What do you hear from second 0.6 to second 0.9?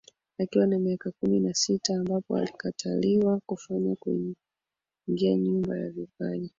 na